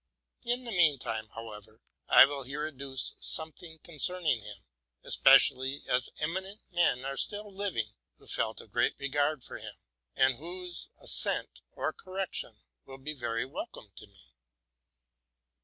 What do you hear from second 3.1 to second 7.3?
something concerning him, especially as eminent men are